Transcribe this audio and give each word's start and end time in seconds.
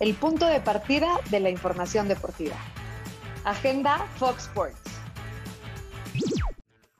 el 0.00 0.14
punto 0.14 0.46
de 0.46 0.60
partida 0.60 1.20
de 1.30 1.40
la 1.40 1.50
información 1.50 2.06
deportiva. 2.06 2.56
Agenda 3.44 3.98
Fox 4.16 4.46
Sports. 4.46 4.80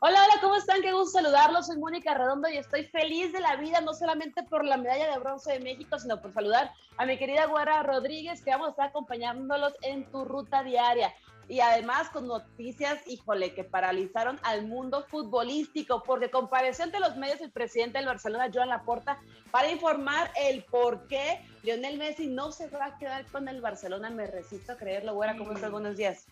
Hola, 0.01 0.21
hola, 0.25 0.41
¿cómo 0.41 0.57
están? 0.57 0.81
Qué 0.81 0.93
gusto 0.93 1.19
saludarlos. 1.19 1.67
Soy 1.67 1.79
Mónica 1.79 2.15
Redondo 2.15 2.49
y 2.49 2.57
estoy 2.57 2.85
feliz 2.85 3.33
de 3.33 3.41
la 3.41 3.57
vida, 3.57 3.81
no 3.81 3.95
solamente 3.95 4.43
por 4.45 4.65
la 4.65 4.77
medalla 4.77 5.11
de 5.13 5.19
bronce 5.19 5.53
de 5.53 5.61
México, 5.61 5.99
sino 5.99 6.21
por 6.21 6.33
saludar 6.33 6.73
a 6.97 7.07
mi 7.07 7.19
querida 7.19 7.47
Guerra 7.47 7.83
Rodríguez, 7.83 8.43
que 8.43 8.51
vamos 8.51 8.69
a 8.69 8.71
estar 8.71 8.89
acompañándolos 8.89 9.75
en 9.83 10.09
tu 10.11 10.25
ruta 10.25 10.63
diaria 10.63 11.13
y 11.49 11.61
además 11.61 12.11
con 12.11 12.27
noticias, 12.29 13.01
híjole, 13.07 13.55
que 13.55 13.65
paralizaron 13.65 14.39
al 14.43 14.67
mundo 14.67 15.05
futbolístico, 15.09 16.03
porque 16.03 16.31
compareció 16.31 16.85
ante 16.85 17.01
los 17.01 17.17
medios 17.17 17.41
el 17.41 17.51
presidente 17.51 17.99
del 17.99 18.07
Barcelona, 18.07 18.51
Joan 18.53 18.69
Laporta, 18.69 19.19
para 19.51 19.71
informar 19.71 20.31
el 20.39 20.65
por 20.65 21.07
qué 21.09 21.43
Lionel 21.63 21.99
Messi 21.99 22.27
no 22.27 22.53
se 22.53 22.69
va 22.69 22.87
a 22.87 22.99
quedar 22.99 23.25
con 23.27 23.49
el 23.49 23.61
Barcelona. 23.63 24.11
Me 24.11 24.27
resisto 24.27 24.73
a 24.73 24.77
creerlo. 24.77 25.15
Güera, 25.15 25.37
¿cómo 25.37 25.53
estás? 25.53 25.71
Buenos 25.71 25.97
días. 25.97 26.27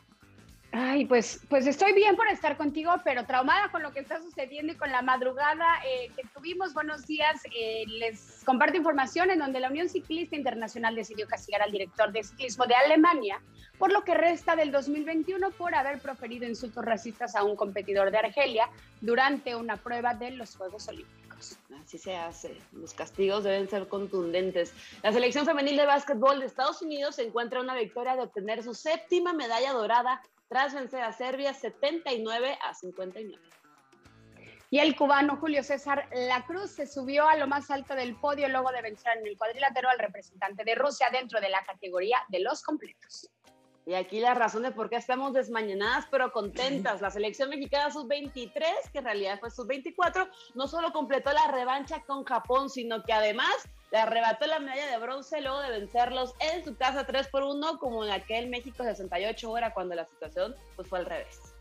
Ay, 0.78 1.06
pues, 1.06 1.40
pues 1.48 1.66
estoy 1.66 1.94
bien 1.94 2.16
por 2.16 2.28
estar 2.28 2.58
contigo, 2.58 2.92
pero 3.02 3.24
traumada 3.24 3.70
con 3.70 3.82
lo 3.82 3.92
que 3.92 4.00
está 4.00 4.20
sucediendo 4.20 4.74
y 4.74 4.76
con 4.76 4.92
la 4.92 5.00
madrugada 5.00 5.64
eh, 5.86 6.10
que 6.14 6.22
tuvimos. 6.34 6.74
Buenos 6.74 7.06
días. 7.06 7.40
Eh, 7.58 7.84
les 7.86 8.42
comparto 8.44 8.76
información 8.76 9.30
en 9.30 9.38
donde 9.38 9.58
la 9.58 9.70
Unión 9.70 9.88
Ciclista 9.88 10.36
Internacional 10.36 10.94
decidió 10.94 11.26
castigar 11.26 11.62
al 11.62 11.72
director 11.72 12.12
de 12.12 12.22
ciclismo 12.22 12.66
de 12.66 12.74
Alemania 12.74 13.40
por 13.78 13.90
lo 13.90 14.04
que 14.04 14.12
resta 14.12 14.54
del 14.54 14.70
2021 14.70 15.50
por 15.52 15.74
haber 15.74 15.98
proferido 15.98 16.46
insultos 16.46 16.84
racistas 16.84 17.36
a 17.36 17.42
un 17.42 17.56
competidor 17.56 18.10
de 18.10 18.18
Argelia 18.18 18.68
durante 19.00 19.56
una 19.56 19.78
prueba 19.78 20.12
de 20.12 20.32
los 20.32 20.56
Juegos 20.56 20.88
Olímpicos. 20.88 21.56
Así 21.82 21.96
se 21.96 22.16
hace. 22.16 22.54
Los 22.72 22.92
castigos 22.92 23.44
deben 23.44 23.70
ser 23.70 23.88
contundentes. 23.88 24.74
La 25.02 25.10
selección 25.10 25.46
femenil 25.46 25.78
de 25.78 25.86
básquetbol 25.86 26.38
de 26.40 26.44
Estados 26.44 26.82
Unidos 26.82 27.18
encuentra 27.18 27.60
una 27.62 27.74
victoria 27.74 28.14
de 28.14 28.22
obtener 28.24 28.62
su 28.62 28.74
séptima 28.74 29.32
medalla 29.32 29.72
dorada 29.72 30.20
tras 30.48 30.74
vencer 30.74 31.02
a 31.02 31.12
Serbia 31.12 31.54
79 31.54 32.58
a 32.62 32.74
59. 32.74 33.42
Y 34.70 34.78
el 34.80 34.96
cubano 34.96 35.36
Julio 35.36 35.62
César 35.62 36.08
Lacruz 36.12 36.72
se 36.72 36.86
subió 36.86 37.28
a 37.28 37.36
lo 37.36 37.46
más 37.46 37.70
alto 37.70 37.94
del 37.94 38.16
podio 38.16 38.48
luego 38.48 38.72
de 38.72 38.82
vencer 38.82 39.16
en 39.18 39.26
el 39.26 39.38
cuadrilátero 39.38 39.88
al 39.88 39.98
representante 39.98 40.64
de 40.64 40.74
Rusia 40.74 41.08
dentro 41.12 41.40
de 41.40 41.48
la 41.48 41.64
categoría 41.64 42.18
de 42.28 42.40
los 42.40 42.62
completos. 42.62 43.30
Y 43.86 43.94
aquí 43.94 44.18
la 44.18 44.34
razón 44.34 44.64
de 44.64 44.72
por 44.72 44.90
qué 44.90 44.96
estamos 44.96 45.32
desmañanadas 45.32 46.06
pero 46.10 46.32
contentas. 46.32 47.00
La 47.00 47.10
selección 47.10 47.48
mexicana 47.48 47.92
sub-23, 47.92 48.60
que 48.92 48.98
en 48.98 49.04
realidad 49.04 49.38
fue 49.38 49.52
sub-24, 49.52 50.28
no 50.56 50.66
solo 50.66 50.92
completó 50.92 51.32
la 51.32 51.46
revancha 51.52 52.02
con 52.02 52.24
Japón, 52.24 52.68
sino 52.68 53.04
que 53.04 53.12
además 53.12 53.54
le 53.96 54.02
arrebató 54.02 54.46
la 54.46 54.58
medalla 54.58 54.90
de 54.90 54.98
bronce 54.98 55.40
luego 55.40 55.58
de 55.60 55.70
vencerlos 55.70 56.34
en 56.52 56.62
su 56.62 56.76
casa 56.76 57.06
3 57.06 57.28
por 57.28 57.44
1, 57.44 57.78
como 57.78 58.04
en 58.04 58.10
aquel 58.10 58.50
México 58.50 58.84
68 58.84 59.50
horas 59.50 59.72
cuando 59.72 59.94
la 59.94 60.04
situación 60.04 60.54
pues, 60.74 60.86
fue 60.86 60.98
al 60.98 61.06
revés. 61.06 61.54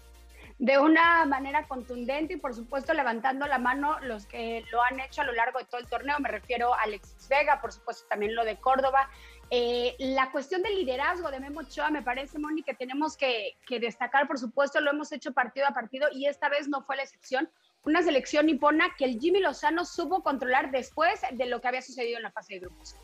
De 0.60 0.78
una 0.78 1.26
manera 1.26 1.66
contundente 1.66 2.34
y 2.34 2.38
por 2.38 2.54
supuesto 2.54 2.94
levantando 2.94 3.48
la 3.48 3.58
mano 3.58 4.00
los 4.02 4.26
que 4.26 4.66
lo 4.70 4.82
han 4.84 5.00
hecho 5.00 5.22
a 5.22 5.26
lo 5.26 5.32
largo 5.32 5.60
de 5.60 5.66
todo 5.66 5.80
el 5.80 5.88
torneo, 5.88 6.20
me 6.20 6.28
refiero 6.28 6.74
a 6.74 6.82
Alexis 6.82 7.28
Vega, 7.30 7.62
por 7.62 7.72
supuesto 7.72 8.06
también 8.10 8.36
lo 8.36 8.44
de 8.44 8.58
Córdoba, 8.58 9.10
eh, 9.52 9.96
la 10.00 10.32
cuestión 10.32 10.64
del 10.64 10.76
liderazgo 10.76 11.30
de 11.30 11.40
Memo 11.40 11.60
Ochoa 11.62 11.92
me 11.92 12.02
parece, 12.02 12.40
Moni, 12.40 12.64
que 12.64 12.74
tenemos 12.74 13.16
que, 13.16 13.56
destacar, 13.80 14.28
por 14.28 14.40
supuesto, 14.40 14.82
lo 14.82 14.92
hemos 14.92 15.12
hecho 15.12 15.34
partido 15.34 15.68
a 15.68 15.72
partido 15.72 16.08
y 16.12 16.26
esta 16.26 16.50
vez 16.50 16.68
no 16.68 16.82
fue 16.82 16.96
la 16.96 17.04
excepción. 17.04 17.50
Una 17.86 18.02
selección 18.02 18.48
nipona 18.48 18.96
que 18.98 19.06
el 19.06 19.20
Jimmy 19.20 19.40
Lozano 19.40 19.86
supo 19.86 20.24
controlar 20.24 20.72
después 20.72 21.22
de 21.32 21.46
lo 21.46 21.62
que 21.62 21.68
había 21.68 21.82
sucedido 21.82 22.18
en 22.18 22.24
la 22.24 22.32
fase 22.32 22.56
de 22.56 22.62
grupos. 22.62 22.96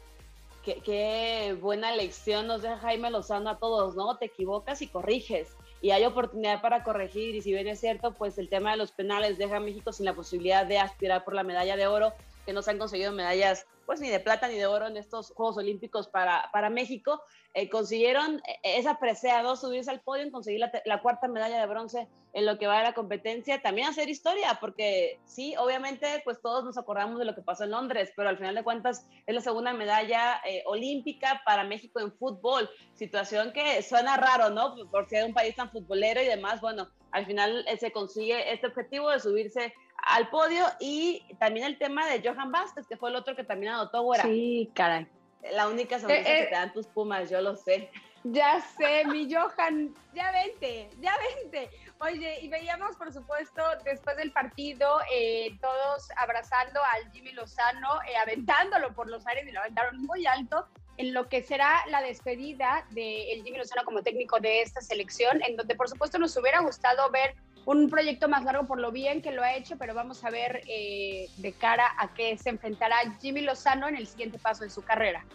Qué, 0.63 0.81
qué 0.83 1.55
buena 1.59 1.95
lección 1.95 2.47
nos 2.47 2.61
deja 2.61 2.77
Jaime 2.77 3.09
Lozano 3.11 3.51
a 3.51 3.57
todos, 3.57 3.95
¿no? 3.95 4.17
Te 4.17 4.25
equivocas 4.25 4.81
y 4.81 4.87
corriges 4.87 5.49
y 5.81 5.91
hay 5.91 6.05
oportunidad 6.05 6.61
para 6.61 6.83
corregir 6.83 7.35
y 7.35 7.41
si 7.41 7.51
bien 7.51 7.67
es 7.67 7.79
cierto, 7.79 8.13
pues 8.13 8.37
el 8.37 8.49
tema 8.49 8.71
de 8.71 8.77
los 8.77 8.91
penales 8.91 9.37
deja 9.37 9.57
a 9.57 9.59
México 9.59 9.91
sin 9.91 10.05
la 10.05 10.13
posibilidad 10.13 10.65
de 10.65 10.77
aspirar 10.77 11.23
por 11.23 11.33
la 11.33 11.43
medalla 11.43 11.75
de 11.75 11.87
oro, 11.87 12.13
que 12.51 12.55
no 12.55 12.61
se 12.61 12.71
han 12.71 12.79
conseguido 12.79 13.13
medallas 13.13 13.65
pues 13.85 14.01
ni 14.01 14.09
de 14.09 14.19
plata 14.19 14.47
ni 14.47 14.55
de 14.55 14.65
oro 14.65 14.87
en 14.87 14.97
estos 14.97 15.31
Juegos 15.31 15.57
Olímpicos 15.57 16.07
para, 16.07 16.49
para 16.51 16.69
México. 16.69 17.21
Eh, 17.53 17.69
consiguieron 17.69 18.41
eh, 18.47 18.59
esa 18.63 18.99
presea 18.99 19.41
dos, 19.41 19.61
subirse 19.61 19.89
al 19.89 20.01
podio, 20.01 20.29
conseguir 20.31 20.59
la, 20.59 20.71
la, 20.85 21.01
cuarta 21.01 21.27
medalla 21.27 21.59
de 21.59 21.65
bronce 21.65 22.07
en 22.33 22.45
lo 22.45 22.57
que 22.57 22.67
va 22.67 22.79
a 22.79 22.83
la 22.83 22.93
competencia, 22.93 23.61
también 23.61 23.87
hacer 23.87 24.07
historia, 24.07 24.57
porque 24.61 25.19
sí, 25.25 25.55
obviamente, 25.57 26.07
pues 26.23 26.41
todos 26.41 26.63
nos 26.63 26.77
acordamos 26.77 27.19
de 27.19 27.25
lo 27.25 27.35
que 27.35 27.41
pasó 27.41 27.65
en 27.65 27.71
Londres, 27.71 28.13
pero 28.15 28.29
al 28.29 28.37
final 28.37 28.55
de 28.55 28.63
cuentas 28.63 29.05
es 29.25 29.35
la 29.35 29.41
segunda 29.41 29.73
medalla 29.73 30.41
eh, 30.45 30.63
olímpica 30.65 31.41
para 31.45 31.65
México 31.65 31.99
en 31.99 32.13
fútbol, 32.13 32.69
situación 32.93 33.51
que 33.51 33.81
suena 33.81 34.15
raro, 34.15 34.49
¿no? 34.49 34.75
Por 34.89 35.09
ser 35.09 35.25
un 35.25 35.33
país 35.33 35.55
tan 35.55 35.69
futbolero 35.69 36.21
y 36.21 36.27
demás, 36.27 36.61
bueno, 36.61 36.87
al 37.11 37.25
final 37.25 37.65
se 37.77 37.91
consigue 37.91 38.53
este 38.53 38.67
objetivo 38.67 39.09
de 39.09 39.19
subirse 39.19 39.73
al 40.03 40.29
podio 40.29 40.65
y 40.79 41.23
también 41.39 41.65
el 41.65 41.77
tema 41.77 42.07
de 42.07 42.21
Johan 42.27 42.51
Vázquez, 42.51 42.87
que 42.87 42.97
fue 42.97 43.09
el 43.09 43.15
otro 43.15 43.35
que 43.35 43.43
también 43.43 43.73
anotó, 43.73 44.01
güera. 44.01 44.23
Sí, 44.23 44.71
caray. 44.73 45.07
La 45.53 45.67
única 45.67 45.99
sonrisa 45.99 46.21
eh, 46.21 46.43
que 46.43 46.47
te 46.47 46.55
dan 46.55 46.73
tus 46.73 46.87
pumas, 46.87 47.29
yo 47.29 47.41
lo 47.41 47.55
sé. 47.55 47.89
Ya 48.23 48.61
sé, 48.77 49.03
mi 49.05 49.33
Johan, 49.33 49.95
ya 50.13 50.31
vente, 50.31 50.89
ya 50.99 51.13
vente. 51.41 51.69
Oye, 51.99 52.39
y 52.41 52.49
veíamos, 52.49 52.95
por 52.95 53.11
supuesto, 53.11 53.63
después 53.83 54.15
del 54.17 54.31
partido, 54.31 54.99
eh, 55.11 55.57
todos 55.59 56.07
abrazando 56.17 56.79
al 56.93 57.11
Jimmy 57.11 57.31
Lozano, 57.31 57.99
eh, 58.07 58.15
aventándolo 58.17 58.93
por 58.93 59.09
los 59.09 59.25
aires 59.25 59.47
y 59.47 59.51
lo 59.51 59.61
aventaron 59.61 59.97
muy 60.03 60.27
alto 60.27 60.67
en 61.01 61.15
lo 61.15 61.27
que 61.29 61.41
será 61.41 61.83
la 61.89 61.99
despedida 62.01 62.85
de 62.91 63.33
el 63.33 63.43
Jimmy 63.43 63.57
Lozano 63.57 63.83
como 63.83 64.03
técnico 64.03 64.39
de 64.39 64.61
esta 64.61 64.81
selección, 64.81 65.41
en 65.47 65.55
donde 65.55 65.73
por 65.75 65.89
supuesto 65.89 66.19
nos 66.19 66.37
hubiera 66.37 66.61
gustado 66.61 67.09
ver 67.09 67.33
un 67.65 67.89
proyecto 67.89 68.29
más 68.29 68.43
largo 68.43 68.67
por 68.67 68.79
lo 68.79 68.91
bien 68.91 69.23
que 69.23 69.31
lo 69.31 69.41
ha 69.41 69.55
hecho, 69.55 69.77
pero 69.79 69.95
vamos 69.95 70.23
a 70.23 70.29
ver 70.29 70.61
eh, 70.67 71.27
de 71.37 71.53
cara 71.53 71.87
a 71.97 72.13
qué 72.13 72.37
se 72.37 72.49
enfrentará 72.49 72.97
Jimmy 73.19 73.41
Lozano 73.41 73.87
en 73.87 73.95
el 73.95 74.05
siguiente 74.05 74.37
paso 74.37 74.63
de 74.63 74.69
su 74.69 74.83
carrera. 74.83 75.25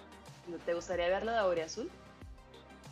¿No 0.46 0.56
te 0.58 0.72
gustaría 0.72 1.08
verlo 1.08 1.32
de 1.32 1.38
Aurea 1.38 1.64
Azul? 1.64 1.90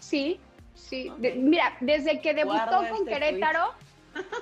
Sí, 0.00 0.40
sí. 0.74 1.12
mira, 1.36 1.76
desde 1.80 2.20
que 2.20 2.34
debutó 2.34 2.76
con 2.76 2.86
este 2.86 3.04
Querétaro, 3.04 3.72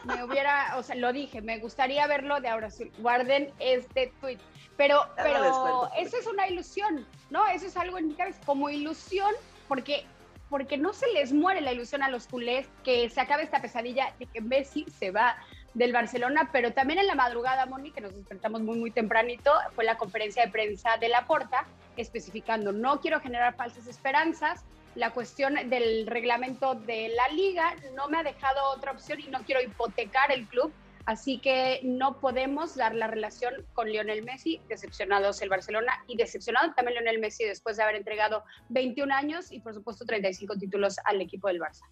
me 0.04 0.24
hubiera, 0.24 0.76
o 0.76 0.82
sea, 0.82 0.96
lo 0.96 1.12
dije, 1.12 1.40
me 1.40 1.58
gustaría 1.58 2.06
verlo 2.06 2.40
de 2.40 2.48
Azul. 2.48 2.90
Guarden 2.98 3.52
este 3.58 4.12
tweet. 4.20 4.38
Pero, 4.76 5.06
pero 5.16 5.90
eso 5.96 6.16
es 6.16 6.26
una 6.26 6.48
ilusión, 6.48 7.06
¿no? 7.30 7.46
Eso 7.46 7.66
es 7.66 7.76
algo 7.76 7.98
en 7.98 8.08
mi 8.08 8.14
cabeza, 8.14 8.40
como 8.44 8.70
ilusión, 8.70 9.32
porque 9.68 10.04
porque 10.48 10.76
no 10.76 10.92
se 10.92 11.06
les 11.14 11.32
muere 11.32 11.62
la 11.62 11.72
ilusión 11.72 12.02
a 12.02 12.10
los 12.10 12.26
culés 12.26 12.68
que 12.84 13.08
se 13.08 13.22
acabe 13.22 13.42
esta 13.42 13.62
pesadilla 13.62 14.12
de 14.18 14.26
que 14.26 14.42
Messi 14.42 14.84
se 14.98 15.10
va 15.10 15.34
del 15.74 15.92
Barcelona, 15.92 16.50
pero 16.52 16.72
también 16.72 16.98
en 16.98 17.06
la 17.06 17.14
madrugada, 17.14 17.66
Moni, 17.66 17.90
que 17.90 18.00
nos 18.00 18.14
despertamos 18.14 18.60
muy, 18.62 18.78
muy 18.78 18.90
tempranito, 18.90 19.52
fue 19.74 19.84
la 19.84 19.96
conferencia 19.96 20.44
de 20.44 20.52
prensa 20.52 20.96
de 20.98 21.08
Laporta, 21.08 21.66
especificando, 21.96 22.72
no 22.72 23.00
quiero 23.00 23.20
generar 23.20 23.54
falsas 23.54 23.86
esperanzas, 23.86 24.64
la 24.94 25.10
cuestión 25.10 25.54
del 25.70 26.06
reglamento 26.06 26.74
de 26.74 27.08
la 27.08 27.28
liga 27.28 27.74
no 27.94 28.08
me 28.08 28.18
ha 28.18 28.22
dejado 28.22 28.60
otra 28.70 28.92
opción 28.92 29.20
y 29.20 29.28
no 29.28 29.42
quiero 29.44 29.62
hipotecar 29.62 30.30
el 30.30 30.46
club, 30.46 30.72
Así 31.04 31.38
que 31.38 31.80
no 31.82 32.20
podemos 32.20 32.76
dar 32.76 32.94
la 32.94 33.08
relación 33.08 33.66
con 33.72 33.88
Lionel 33.88 34.22
Messi, 34.22 34.60
decepcionados 34.68 35.42
el 35.42 35.48
Barcelona 35.48 35.92
y 36.06 36.16
decepcionado 36.16 36.72
también 36.74 36.94
Lionel 36.94 37.18
Messi 37.18 37.44
después 37.44 37.76
de 37.76 37.82
haber 37.82 37.96
entregado 37.96 38.44
21 38.68 39.12
años 39.12 39.50
y 39.50 39.58
por 39.60 39.74
supuesto 39.74 40.04
35 40.04 40.56
títulos 40.56 40.96
al 41.04 41.20
equipo 41.20 41.48
del 41.48 41.60
Barça. 41.60 41.82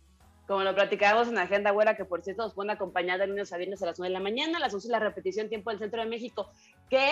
Como 0.51 0.65
lo 0.65 0.75
platicábamos 0.75 1.29
en 1.29 1.39
Agenda 1.39 1.71
Güera, 1.71 1.95
que 1.95 2.05
por 2.05 2.23
cierto 2.23 2.43
nos 2.43 2.55
pone 2.55 2.73
acompañada 2.73 3.25
de 3.25 3.29
niños 3.29 3.53
a 3.53 3.57
viernes 3.57 3.81
a 3.85 3.87
las 3.87 4.01
9 4.01 4.09
de 4.09 4.19
la 4.19 4.21
mañana, 4.21 4.59
las 4.59 4.75
11 4.75 4.89
la 4.89 4.99
repetición 4.99 5.49
tiempo 5.49 5.71
del 5.71 5.79
centro 5.79 6.03
de 6.03 6.09
México, 6.09 6.51
que 6.89 7.09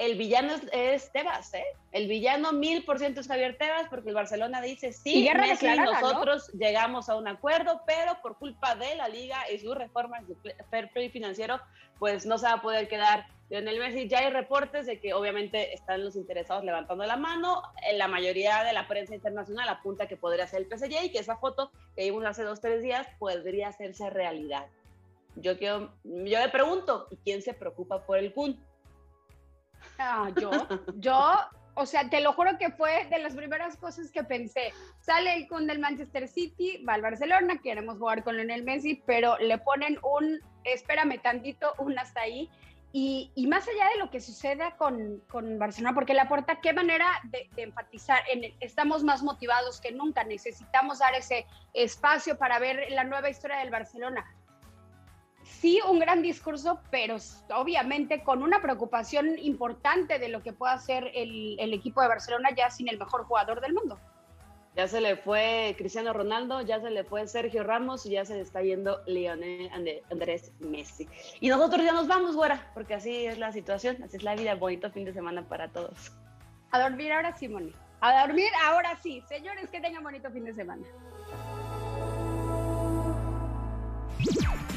el 0.00 0.16
villano 0.16 0.54
es, 0.72 1.12
Tebas, 1.12 1.52
¿eh? 1.52 1.64
El 1.92 2.08
villano 2.08 2.52
mil 2.52 2.84
por 2.86 2.98
ciento 2.98 3.20
es 3.20 3.28
Javier 3.28 3.58
Tebas, 3.58 3.86
porque 3.90 4.08
el 4.08 4.14
Barcelona 4.14 4.62
dice, 4.62 4.94
sí, 4.94 5.28
Messi 5.36 5.66
y 5.66 5.76
nosotros 5.76 6.48
llegamos 6.54 7.10
a 7.10 7.16
un 7.16 7.28
acuerdo, 7.28 7.82
pero 7.86 8.16
por 8.22 8.38
culpa 8.38 8.74
de 8.76 8.94
la 8.94 9.08
liga 9.08 9.36
y 9.52 9.58
sus 9.58 9.76
reformas 9.76 10.26
de 10.26 10.34
fair 10.70 10.90
play 10.90 11.10
financiero, 11.10 11.60
pues 11.98 12.24
no 12.24 12.38
se 12.38 12.46
va 12.46 12.54
a 12.54 12.62
poder 12.62 12.88
quedar 12.88 13.26
Lionel 13.50 13.78
Messi. 13.78 14.08
Ya 14.08 14.20
hay 14.20 14.30
reportes 14.30 14.86
de 14.86 14.98
que 15.00 15.12
obviamente 15.12 15.74
están 15.74 16.02
los 16.02 16.16
interesados 16.16 16.64
levantando 16.64 17.04
la 17.04 17.18
mano. 17.18 17.62
En 17.86 17.98
la 17.98 18.08
mayoría 18.08 18.64
de 18.64 18.72
la 18.72 18.88
prensa 18.88 19.14
internacional 19.14 19.68
apunta 19.68 20.08
que 20.08 20.16
podría 20.16 20.46
ser 20.46 20.62
el 20.62 20.78
PSG 20.78 21.04
y 21.04 21.12
que 21.12 21.18
esa 21.18 21.36
foto 21.36 21.72
que 21.94 22.04
vimos 22.04 22.24
hace 22.24 22.42
dos, 22.42 22.62
tres 22.62 22.82
días 22.82 23.06
podría 23.18 23.68
hacerse 23.68 24.08
realidad. 24.08 24.66
Yo, 25.36 25.58
quiero, 25.58 25.92
yo 26.04 26.38
me 26.38 26.48
pregunto, 26.48 27.06
¿y 27.10 27.16
quién 27.16 27.42
se 27.42 27.52
preocupa 27.52 28.06
por 28.06 28.16
el 28.16 28.32
Kun? 28.32 28.58
Ah, 30.00 30.30
yo, 30.40 30.50
yo, 30.96 31.36
o 31.74 31.86
sea, 31.86 32.08
te 32.08 32.20
lo 32.20 32.32
juro 32.32 32.56
que 32.58 32.70
fue 32.70 33.06
de 33.10 33.18
las 33.18 33.34
primeras 33.34 33.76
cosas 33.76 34.10
que 34.10 34.24
pensé. 34.24 34.72
Sale 35.00 35.34
el 35.34 35.48
con 35.48 35.66
del 35.66 35.78
Manchester 35.78 36.26
City, 36.26 36.82
va 36.88 36.94
al 36.94 37.02
Barcelona, 37.02 37.60
queremos 37.62 37.98
jugar 37.98 38.24
con 38.24 38.36
Lionel 38.36 38.64
Messi, 38.64 39.02
pero 39.06 39.36
le 39.38 39.58
ponen 39.58 39.98
un, 40.02 40.40
espérame 40.64 41.20
tantito, 41.20 41.74
un 41.78 41.98
hasta 41.98 42.22
ahí. 42.22 42.48
Y, 42.92 43.30
más 43.46 43.68
allá 43.68 43.88
de 43.90 43.98
lo 43.98 44.10
que 44.10 44.20
suceda 44.20 44.76
con, 44.76 45.22
con 45.28 45.60
Barcelona, 45.60 45.94
porque 45.94 46.12
la 46.12 46.28
puerta, 46.28 46.60
qué 46.60 46.72
manera 46.72 47.06
de, 47.24 47.48
enfatizar, 47.56 48.20
en, 48.28 48.52
estamos 48.58 49.04
más 49.04 49.22
motivados 49.22 49.80
que 49.80 49.92
nunca, 49.92 50.24
necesitamos 50.24 50.98
dar 50.98 51.14
ese 51.14 51.46
espacio 51.72 52.36
para 52.36 52.58
ver 52.58 52.90
la 52.90 53.04
nueva 53.04 53.30
historia 53.30 53.58
del 53.58 53.70
Barcelona. 53.70 54.24
Sí, 55.58 55.78
un 55.88 55.98
gran 55.98 56.22
discurso, 56.22 56.80
pero 56.90 57.16
obviamente 57.54 58.22
con 58.22 58.42
una 58.42 58.62
preocupación 58.62 59.38
importante 59.38 60.18
de 60.18 60.28
lo 60.28 60.42
que 60.42 60.52
pueda 60.52 60.72
hacer 60.72 61.10
el, 61.14 61.58
el 61.58 61.74
equipo 61.74 62.00
de 62.00 62.08
Barcelona 62.08 62.50
ya 62.56 62.70
sin 62.70 62.88
el 62.88 62.98
mejor 62.98 63.24
jugador 63.24 63.60
del 63.60 63.74
mundo. 63.74 63.98
Ya 64.76 64.86
se 64.86 65.00
le 65.00 65.16
fue 65.16 65.74
Cristiano 65.76 66.12
Ronaldo, 66.12 66.62
ya 66.62 66.80
se 66.80 66.90
le 66.90 67.02
fue 67.02 67.26
Sergio 67.26 67.64
Ramos 67.64 68.06
y 68.06 68.10
ya 68.10 68.24
se 68.24 68.34
le 68.34 68.40
está 68.40 68.62
yendo 68.62 69.02
Lionel 69.06 69.70
Andrés 70.10 70.52
Messi. 70.60 71.08
Y 71.40 71.48
nosotros 71.48 71.84
ya 71.84 71.92
nos 71.92 72.06
vamos, 72.06 72.36
güera, 72.36 72.70
porque 72.72 72.94
así 72.94 73.26
es 73.26 73.36
la 73.36 73.52
situación, 73.52 74.02
así 74.04 74.16
es 74.16 74.22
la 74.22 74.36
vida. 74.36 74.54
Bonito 74.54 74.90
fin 74.90 75.04
de 75.04 75.12
semana 75.12 75.42
para 75.48 75.68
todos. 75.68 76.12
A 76.70 76.80
dormir 76.80 77.12
ahora 77.12 77.36
sí, 77.36 77.48
Moni. 77.48 77.74
A 78.00 78.26
dormir 78.26 78.48
ahora 78.64 78.96
sí. 79.02 79.22
Señores, 79.28 79.68
que 79.70 79.80
tengan 79.80 80.04
bonito 80.04 80.30
fin 80.30 80.44
de 80.44 80.54
semana. 80.54 80.86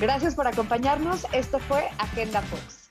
Gracias 0.03 0.35
por 0.35 0.45
acompañarnos. 0.47 1.25
Esto 1.31 1.59
fue 1.59 1.89
Agenda 1.97 2.41
Fox. 2.41 2.82